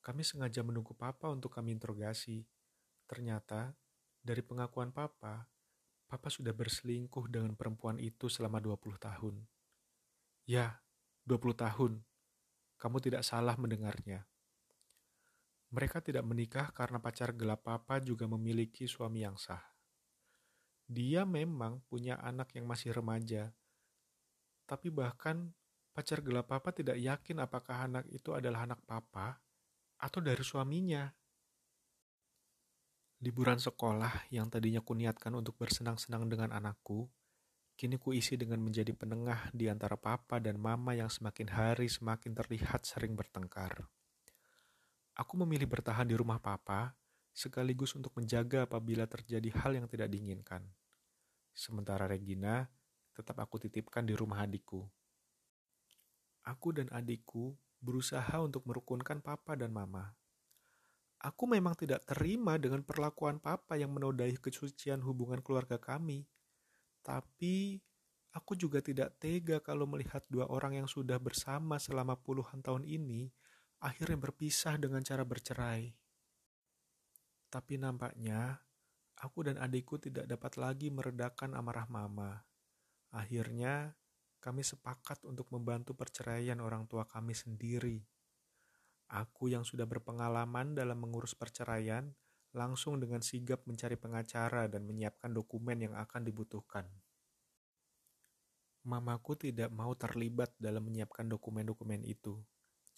Kami 0.04 0.20
sengaja 0.20 0.60
menunggu 0.68 0.92
Papa 0.92 1.32
untuk 1.32 1.56
kami 1.56 1.72
interogasi. 1.72 2.44
Ternyata, 3.08 3.72
dari 4.20 4.44
pengakuan 4.44 4.92
Papa, 4.92 5.48
Papa 6.12 6.28
sudah 6.28 6.52
berselingkuh 6.52 7.32
dengan 7.32 7.56
perempuan 7.56 7.96
itu 8.04 8.28
selama 8.28 8.60
20 8.60 9.00
tahun. 9.00 9.36
Ya, 10.44 10.84
20 11.24 11.56
tahun. 11.56 12.04
Kamu 12.76 13.00
tidak 13.00 13.24
salah 13.24 13.56
mendengarnya. 13.56 14.28
Mereka 15.72 16.04
tidak 16.04 16.28
menikah 16.28 16.68
karena 16.76 17.00
pacar 17.00 17.32
gelap 17.32 17.64
Papa 17.64 18.04
juga 18.04 18.28
memiliki 18.28 18.84
suami 18.92 19.24
yang 19.24 19.40
sah. 19.40 19.64
Dia 20.84 21.24
memang 21.24 21.80
punya 21.88 22.20
anak 22.20 22.52
yang 22.60 22.68
masih 22.68 22.92
remaja, 22.92 23.56
tapi 24.68 24.92
bahkan 24.92 25.56
pacar 25.96 26.20
gelap 26.20 26.52
Papa 26.52 26.76
tidak 26.76 27.00
yakin 27.00 27.40
apakah 27.40 27.88
anak 27.88 28.06
itu 28.12 28.36
adalah 28.36 28.68
anak 28.68 28.84
Papa 28.84 29.43
atau 30.04 30.20
dari 30.20 30.44
suaminya. 30.44 31.08
Liburan 33.24 33.56
sekolah 33.56 34.28
yang 34.36 34.52
tadinya 34.52 34.84
kuniatkan 34.84 35.32
untuk 35.32 35.56
bersenang-senang 35.56 36.28
dengan 36.28 36.52
anakku, 36.52 37.08
kini 37.80 37.96
ku 37.96 38.12
isi 38.12 38.36
dengan 38.36 38.60
menjadi 38.60 38.92
penengah 38.92 39.48
di 39.56 39.72
antara 39.72 39.96
papa 39.96 40.44
dan 40.44 40.60
mama 40.60 40.92
yang 40.92 41.08
semakin 41.08 41.48
hari 41.48 41.88
semakin 41.88 42.36
terlihat 42.36 42.84
sering 42.84 43.16
bertengkar. 43.16 43.88
Aku 45.16 45.40
memilih 45.40 45.72
bertahan 45.72 46.04
di 46.04 46.20
rumah 46.20 46.44
papa, 46.44 47.00
sekaligus 47.32 47.96
untuk 47.96 48.12
menjaga 48.20 48.68
apabila 48.68 49.08
terjadi 49.08 49.56
hal 49.64 49.80
yang 49.80 49.88
tidak 49.88 50.12
diinginkan. 50.12 50.68
Sementara 51.56 52.12
Regina 52.12 52.68
tetap 53.16 53.40
aku 53.40 53.56
titipkan 53.56 54.04
di 54.04 54.20
rumah 54.20 54.44
adikku. 54.44 54.84
Aku 56.44 56.76
dan 56.76 56.92
adikku 56.92 57.56
berusaha 57.84 58.40
untuk 58.40 58.64
merukunkan 58.64 59.20
papa 59.20 59.60
dan 59.60 59.76
mama. 59.76 60.16
Aku 61.24 61.48
memang 61.48 61.76
tidak 61.76 62.04
terima 62.04 62.60
dengan 62.60 62.84
perlakuan 62.84 63.40
papa 63.40 63.80
yang 63.80 63.92
menodai 63.92 64.36
kesucian 64.40 65.00
hubungan 65.04 65.40
keluarga 65.40 65.80
kami. 65.80 66.28
Tapi 67.04 67.80
aku 68.36 68.56
juga 68.56 68.84
tidak 68.84 69.20
tega 69.20 69.64
kalau 69.64 69.88
melihat 69.88 70.24
dua 70.28 70.48
orang 70.48 70.84
yang 70.84 70.88
sudah 70.88 71.20
bersama 71.20 71.80
selama 71.80 72.20
puluhan 72.20 72.60
tahun 72.60 72.84
ini 72.84 73.32
akhirnya 73.84 74.20
berpisah 74.20 74.80
dengan 74.80 75.04
cara 75.04 75.28
bercerai. 75.28 75.92
Tapi 77.52 77.74
nampaknya 77.80 78.60
aku 79.20 79.48
dan 79.48 79.60
adikku 79.60 80.00
tidak 80.00 80.28
dapat 80.28 80.60
lagi 80.60 80.88
meredakan 80.92 81.56
amarah 81.56 81.88
mama. 81.88 82.44
Akhirnya, 83.14 83.94
kami 84.44 84.60
sepakat 84.60 85.24
untuk 85.24 85.48
membantu 85.56 85.96
perceraian 85.96 86.60
orang 86.60 86.84
tua 86.84 87.08
kami 87.08 87.32
sendiri. 87.32 88.04
Aku 89.08 89.48
yang 89.48 89.64
sudah 89.64 89.88
berpengalaman 89.88 90.76
dalam 90.76 91.00
mengurus 91.00 91.32
perceraian, 91.32 92.12
langsung 92.52 93.00
dengan 93.00 93.24
sigap 93.24 93.64
mencari 93.64 93.96
pengacara 93.96 94.68
dan 94.68 94.84
menyiapkan 94.84 95.32
dokumen 95.32 95.88
yang 95.88 95.96
akan 95.96 96.28
dibutuhkan. 96.28 96.84
Mamaku 98.84 99.40
tidak 99.40 99.72
mau 99.72 99.96
terlibat 99.96 100.52
dalam 100.60 100.84
menyiapkan 100.84 101.24
dokumen-dokumen 101.24 102.04
itu. 102.04 102.36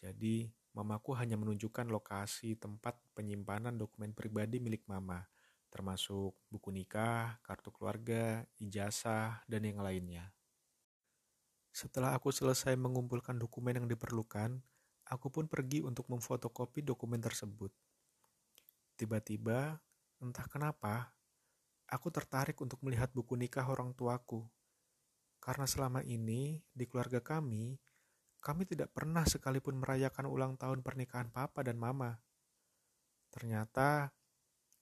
Jadi, 0.02 0.50
mamaku 0.74 1.14
hanya 1.14 1.38
menunjukkan 1.38 1.86
lokasi 1.94 2.58
tempat 2.58 2.98
penyimpanan 3.14 3.78
dokumen 3.78 4.18
pribadi 4.18 4.58
milik 4.58 4.82
mama 4.90 5.22
termasuk 5.76 6.32
buku 6.48 6.72
nikah, 6.72 7.36
kartu 7.44 7.68
keluarga, 7.76 8.48
ijazah, 8.64 9.44
dan 9.44 9.62
yang 9.68 9.84
lainnya. 9.84 10.32
Setelah 11.76 12.16
aku 12.16 12.32
selesai 12.32 12.80
mengumpulkan 12.80 13.36
dokumen 13.36 13.76
yang 13.76 13.88
diperlukan, 13.92 14.64
aku 15.12 15.28
pun 15.28 15.52
pergi 15.52 15.84
untuk 15.84 16.08
memfotokopi 16.08 16.80
dokumen 16.80 17.20
tersebut. 17.20 17.68
Tiba-tiba, 18.96 19.76
entah 20.24 20.48
kenapa, 20.48 21.12
aku 21.92 22.08
tertarik 22.16 22.56
untuk 22.64 22.80
melihat 22.80 23.12
buku 23.12 23.36
nikah 23.36 23.68
orang 23.68 23.92
tuaku. 23.92 24.48
Karena 25.44 25.68
selama 25.68 26.00
ini, 26.08 26.64
di 26.72 26.88
keluarga 26.88 27.20
kami, 27.20 27.76
kami 28.40 28.64
tidak 28.64 28.96
pernah 28.96 29.28
sekalipun 29.28 29.76
merayakan 29.76 30.32
ulang 30.32 30.56
tahun 30.56 30.80
pernikahan 30.80 31.28
papa 31.28 31.60
dan 31.60 31.76
mama. 31.76 32.24
Ternyata, 33.36 34.16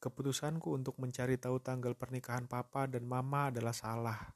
Keputusanku 0.03 0.67
untuk 0.75 0.99
mencari 0.99 1.39
tahu 1.39 1.63
tanggal 1.63 1.95
pernikahan 1.95 2.43
papa 2.43 2.91
dan 2.91 3.07
mama 3.07 3.47
adalah 3.47 3.71
salah. 3.71 4.35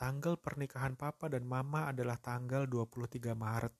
Tanggal 0.00 0.40
pernikahan 0.40 0.96
papa 0.96 1.28
dan 1.28 1.44
mama 1.44 1.92
adalah 1.92 2.16
tanggal 2.16 2.64
23 2.64 3.36
Maret. 3.36 3.76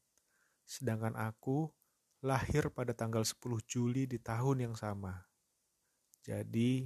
Sedangkan 0.69 1.17
aku 1.17 1.73
lahir 2.21 2.69
pada 2.77 2.93
tanggal 2.93 3.25
10 3.25 3.41
Juli 3.65 4.05
di 4.05 4.21
tahun 4.21 4.69
yang 4.69 4.77
sama. 4.77 5.17
Jadi, 6.21 6.85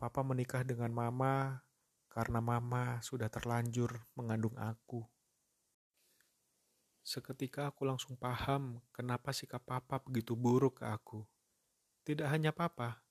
papa 0.00 0.24
menikah 0.24 0.64
dengan 0.64 0.96
mama 0.96 1.60
karena 2.08 2.40
mama 2.40 3.04
sudah 3.04 3.28
terlanjur 3.28 4.08
mengandung 4.16 4.56
aku. 4.56 5.04
Seketika 7.04 7.68
aku 7.68 7.84
langsung 7.84 8.16
paham 8.16 8.80
kenapa 8.96 9.36
sikap 9.36 9.60
papa 9.68 10.00
begitu 10.00 10.32
buruk 10.32 10.80
ke 10.80 10.88
aku. 10.88 11.20
Tidak 12.08 12.24
hanya 12.32 12.56
papa, 12.56 13.05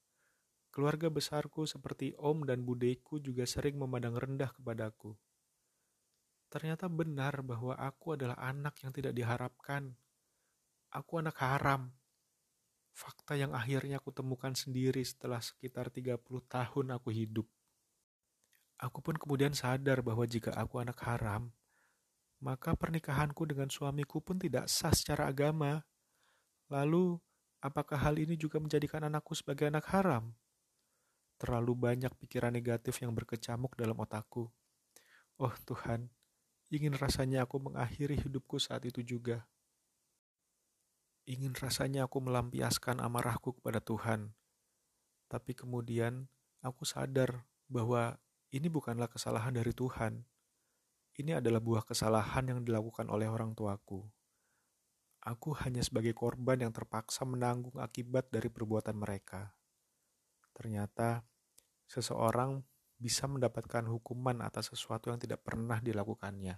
keluarga 0.75 1.07
besarku 1.07 1.63
seperti 1.63 2.11
om 2.19 2.43
dan 2.43 2.67
budeku 2.67 3.23
juga 3.23 3.47
sering 3.47 3.79
memandang 3.79 4.19
rendah 4.19 4.51
kepadaku. 4.51 5.15
Ternyata 6.51 6.91
benar 6.91 7.39
bahwa 7.39 7.79
aku 7.79 8.19
adalah 8.19 8.35
anak 8.43 8.75
yang 8.83 8.91
tidak 8.91 9.15
diharapkan. 9.15 9.95
Aku 10.91 11.23
anak 11.23 11.39
haram. 11.39 11.95
Fakta 12.91 13.39
yang 13.39 13.55
akhirnya 13.55 14.03
aku 14.03 14.11
temukan 14.11 14.51
sendiri 14.51 15.03
setelah 15.03 15.39
sekitar 15.39 15.87
30 15.87 16.19
tahun 16.47 16.85
aku 16.99 17.11
hidup. 17.15 17.47
Aku 18.75 18.99
pun 18.99 19.15
kemudian 19.15 19.55
sadar 19.55 20.03
bahwa 20.03 20.27
jika 20.27 20.51
aku 20.51 20.83
anak 20.83 20.99
haram, 21.07 21.55
maka 22.43 22.75
pernikahanku 22.75 23.47
dengan 23.47 23.71
suamiku 23.71 24.19
pun 24.19 24.35
tidak 24.35 24.67
sah 24.67 24.91
secara 24.91 25.31
agama. 25.31 25.87
Lalu, 26.67 27.19
Apakah 27.65 27.97
hal 27.97 28.21
ini 28.21 28.37
juga 28.37 28.61
menjadikan 28.61 29.01
anakku 29.09 29.33
sebagai 29.33 29.65
anak 29.65 29.89
haram? 29.89 30.37
Terlalu 31.45 31.77
banyak 31.77 32.09
pikiran 32.17 32.49
negatif 32.49 33.05
yang 33.05 33.13
berkecamuk 33.13 33.77
dalam 33.77 33.93
otakku. 34.01 34.49
Oh 35.37 35.53
Tuhan, 35.69 36.09
ingin 36.73 36.97
rasanya 36.97 37.45
aku 37.45 37.61
mengakhiri 37.61 38.17
hidupku 38.17 38.57
saat 38.57 38.81
itu 38.89 39.05
juga. 39.05 39.45
Ingin 41.29 41.53
rasanya 41.53 42.09
aku 42.09 42.17
melampiaskan 42.17 42.97
amarahku 42.97 43.61
kepada 43.61 43.77
Tuhan. 43.77 44.33
Tapi 45.29 45.53
kemudian 45.53 46.25
aku 46.65 46.81
sadar 46.81 47.45
bahwa 47.69 48.17
ini 48.49 48.65
bukanlah 48.65 49.05
kesalahan 49.05 49.53
dari 49.53 49.69
Tuhan. 49.69 50.25
Ini 51.13 51.45
adalah 51.45 51.61
buah 51.61 51.85
kesalahan 51.85 52.57
yang 52.57 52.65
dilakukan 52.65 53.05
oleh 53.05 53.29
orang 53.29 53.53
tuaku. 53.53 54.01
Aku 55.21 55.53
hanya 55.61 55.85
sebagai 55.85 56.17
korban 56.17 56.57
yang 56.65 56.73
terpaksa 56.73 57.21
menanggung 57.21 57.77
akibat 57.77 58.33
dari 58.33 58.49
perbuatan 58.49 58.97
mereka. 58.97 59.53
Ternyata, 60.57 61.21
seseorang 61.85 62.65
bisa 62.95 63.27
mendapatkan 63.27 63.85
hukuman 63.85 64.41
atas 64.41 64.71
sesuatu 64.71 65.11
yang 65.11 65.19
tidak 65.19 65.43
pernah 65.43 65.79
dilakukannya. 65.83 66.57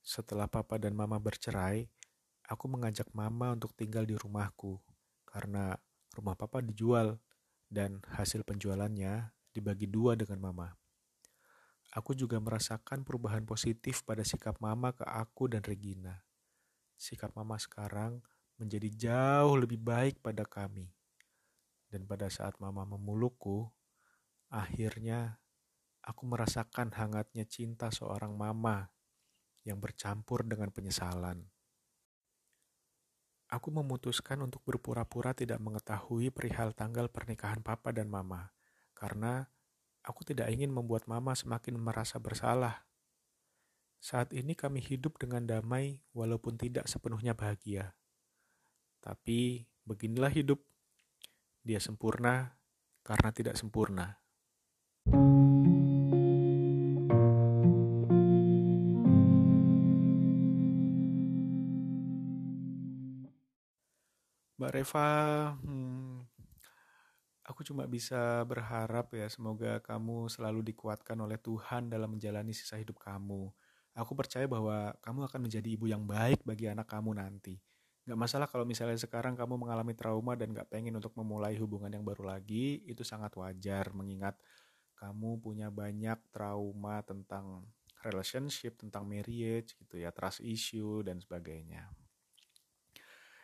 Setelah 0.00 0.48
papa 0.48 0.80
dan 0.80 0.96
mama 0.96 1.20
bercerai, 1.20 1.84
aku 2.48 2.64
mengajak 2.70 3.10
mama 3.12 3.52
untuk 3.52 3.76
tinggal 3.76 4.08
di 4.08 4.16
rumahku 4.16 4.80
karena 5.28 5.76
rumah 6.16 6.34
papa 6.38 6.64
dijual 6.64 7.20
dan 7.68 8.00
hasil 8.16 8.42
penjualannya 8.48 9.30
dibagi 9.52 9.84
dua 9.84 10.16
dengan 10.16 10.40
mama. 10.40 10.68
Aku 11.92 12.16
juga 12.16 12.40
merasakan 12.40 13.04
perubahan 13.04 13.44
positif 13.44 14.04
pada 14.04 14.24
sikap 14.24 14.56
mama 14.60 14.96
ke 14.96 15.04
aku 15.04 15.48
dan 15.52 15.60
Regina 15.64 16.28
sikap 16.98 17.30
mama 17.38 17.54
sekarang 17.56 18.18
menjadi 18.58 18.90
jauh 18.90 19.54
lebih 19.54 19.78
baik 19.78 20.18
pada 20.18 20.42
kami. 20.42 20.90
Dan 21.88 22.04
pada 22.04 22.28
saat 22.28 22.60
mama 22.60 22.84
memelukku, 22.84 23.68
akhirnya 24.52 25.40
aku 26.04 26.28
merasakan 26.28 26.92
hangatnya 26.92 27.48
cinta 27.48 27.88
seorang 27.88 28.36
mama 28.36 28.92
yang 29.64 29.80
bercampur 29.80 30.44
dengan 30.44 30.68
penyesalan. 30.68 31.48
Aku 33.48 33.72
memutuskan 33.72 34.44
untuk 34.44 34.60
berpura-pura 34.68 35.32
tidak 35.32 35.56
mengetahui 35.64 36.28
perihal 36.28 36.76
tanggal 36.76 37.08
pernikahan 37.08 37.64
papa 37.64 37.96
dan 37.96 38.12
mama, 38.12 38.52
karena 38.92 39.48
aku 40.04 40.20
tidak 40.28 40.52
ingin 40.52 40.68
membuat 40.68 41.08
mama 41.08 41.32
semakin 41.32 41.80
merasa 41.80 42.20
bersalah 42.20 42.88
saat 43.98 44.30
ini 44.30 44.54
kami 44.54 44.78
hidup 44.78 45.18
dengan 45.18 45.42
damai 45.42 46.06
walaupun 46.14 46.54
tidak 46.54 46.86
sepenuhnya 46.86 47.34
bahagia. 47.34 47.98
Tapi 49.02 49.66
beginilah 49.82 50.30
hidup. 50.30 50.62
Dia 51.68 51.76
sempurna 51.84 52.56
karena 53.04 53.28
tidak 53.28 53.60
sempurna. 53.60 54.16
Mbak 64.56 64.72
Reva, 64.72 65.10
hmm, 65.60 66.24
aku 67.44 67.60
cuma 67.68 67.84
bisa 67.84 68.40
berharap 68.48 69.12
ya 69.12 69.28
semoga 69.28 69.84
kamu 69.84 70.32
selalu 70.32 70.72
dikuatkan 70.72 71.20
oleh 71.20 71.36
Tuhan 71.36 71.92
dalam 71.92 72.16
menjalani 72.16 72.56
sisa 72.56 72.80
hidup 72.80 72.96
kamu 72.96 73.52
aku 73.98 74.14
percaya 74.14 74.46
bahwa 74.46 74.94
kamu 75.02 75.26
akan 75.26 75.40
menjadi 75.50 75.68
ibu 75.74 75.90
yang 75.90 76.06
baik 76.06 76.46
bagi 76.46 76.70
anak 76.70 76.86
kamu 76.86 77.18
nanti. 77.18 77.58
Gak 78.08 78.16
masalah 78.16 78.48
kalau 78.48 78.64
misalnya 78.64 78.96
sekarang 78.96 79.36
kamu 79.36 79.60
mengalami 79.60 79.92
trauma 79.92 80.32
dan 80.32 80.56
gak 80.56 80.72
pengen 80.72 80.96
untuk 80.96 81.12
memulai 81.12 81.60
hubungan 81.60 81.92
yang 81.92 82.08
baru 82.08 82.24
lagi, 82.24 82.80
itu 82.88 83.04
sangat 83.04 83.36
wajar 83.36 83.92
mengingat 83.92 84.40
kamu 84.96 85.36
punya 85.44 85.68
banyak 85.68 86.16
trauma 86.32 87.04
tentang 87.04 87.68
relationship, 88.00 88.80
tentang 88.80 89.04
marriage 89.04 89.76
gitu 89.76 90.00
ya, 90.00 90.08
trust 90.08 90.40
issue 90.40 91.04
dan 91.04 91.20
sebagainya. 91.20 91.92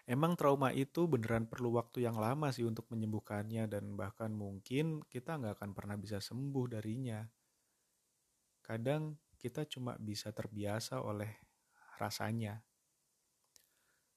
Emang 0.08 0.32
trauma 0.32 0.72
itu 0.72 1.04
beneran 1.04 1.44
perlu 1.44 1.76
waktu 1.76 2.08
yang 2.08 2.16
lama 2.16 2.48
sih 2.48 2.64
untuk 2.64 2.88
menyembuhkannya 2.88 3.68
dan 3.68 3.96
bahkan 4.00 4.32
mungkin 4.32 5.04
kita 5.12 5.36
nggak 5.36 5.60
akan 5.60 5.70
pernah 5.76 5.96
bisa 6.00 6.24
sembuh 6.24 6.72
darinya. 6.72 7.20
kadang 8.64 9.20
kita 9.36 9.68
cuma 9.68 9.92
bisa 10.00 10.32
terbiasa 10.32 11.04
oleh 11.04 11.28
rasanya. 12.00 12.64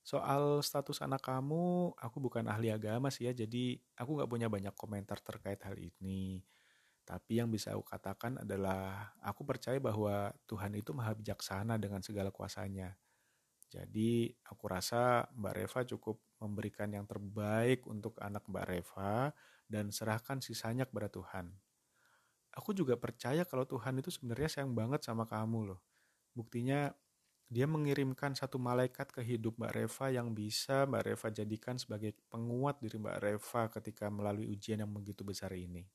Soal 0.07 0.63
status 0.63 1.03
anak 1.03 1.19
kamu, 1.19 1.91
aku 1.99 2.17
bukan 2.23 2.47
ahli 2.47 2.71
agama 2.71 3.11
sih 3.11 3.27
ya, 3.27 3.35
jadi 3.35 3.75
aku 3.99 4.15
nggak 4.15 4.31
punya 4.31 4.47
banyak 4.47 4.71
komentar 4.71 5.19
terkait 5.19 5.59
hal 5.67 5.75
ini. 5.75 6.39
Tapi 7.03 7.43
yang 7.43 7.51
bisa 7.51 7.75
aku 7.75 7.83
katakan 7.83 8.39
adalah 8.39 9.11
aku 9.19 9.43
percaya 9.43 9.75
bahwa 9.83 10.31
Tuhan 10.47 10.79
itu 10.79 10.95
maha 10.95 11.11
bijaksana 11.11 11.75
dengan 11.75 11.99
segala 11.99 12.31
kuasanya. 12.31 12.95
Jadi 13.67 14.31
aku 14.47 14.71
rasa 14.71 15.27
Mbak 15.35 15.53
Reva 15.59 15.79
cukup 15.83 16.23
memberikan 16.39 16.87
yang 16.87 17.03
terbaik 17.03 17.83
untuk 17.83 18.15
anak 18.23 18.47
Mbak 18.47 18.63
Reva 18.63 19.35
dan 19.67 19.91
serahkan 19.91 20.39
sisanya 20.39 20.87
kepada 20.87 21.11
Tuhan. 21.11 21.51
Aku 22.55 22.71
juga 22.71 22.95
percaya 22.95 23.43
kalau 23.43 23.67
Tuhan 23.67 23.99
itu 23.99 24.07
sebenarnya 24.07 24.47
sayang 24.47 24.71
banget 24.71 25.03
sama 25.03 25.27
kamu 25.27 25.75
loh. 25.75 25.83
Buktinya 26.31 26.95
dia 27.47 27.63
mengirimkan 27.63 28.35
satu 28.35 28.59
malaikat 28.59 29.07
ke 29.07 29.23
hidup 29.23 29.55
Mbak 29.55 29.71
Reva 29.71 30.05
yang 30.11 30.35
bisa 30.35 30.83
Mbak 30.83 31.03
Reva 31.07 31.27
jadikan 31.31 31.75
sebagai 31.79 32.11
penguat 32.27 32.83
diri 32.83 32.99
Mbak 32.99 33.17
Reva 33.23 33.61
ketika 33.71 34.11
melalui 34.11 34.51
ujian 34.51 34.83
yang 34.83 34.91
begitu 34.91 35.23
besar 35.23 35.55
ini. 35.55 35.87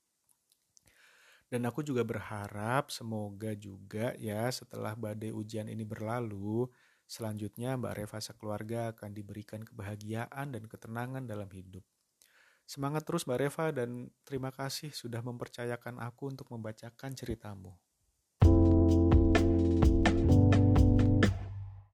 Dan 1.53 1.69
aku 1.69 1.85
juga 1.85 2.01
berharap 2.01 2.89
semoga 2.89 3.53
juga 3.53 4.17
ya 4.17 4.49
setelah 4.49 4.97
badai 4.97 5.29
ujian 5.29 5.69
ini 5.69 5.85
berlalu, 5.85 6.65
selanjutnya 7.05 7.77
Mbak 7.77 7.93
Reva 8.01 8.17
sekeluarga 8.17 8.79
akan 8.89 9.13
diberikan 9.13 9.61
kebahagiaan 9.61 10.57
dan 10.57 10.65
ketenangan 10.65 11.29
dalam 11.29 11.45
hidup. 11.53 11.85
Semangat 12.65 13.05
terus 13.05 13.29
Mbak 13.29 13.37
Reva 13.37 13.65
dan 13.69 14.09
terima 14.25 14.49
kasih 14.49 14.89
sudah 14.89 15.21
mempercayakan 15.21 16.01
aku 16.01 16.33
untuk 16.33 16.49
membacakan 16.49 17.13
ceritamu. 17.13 17.77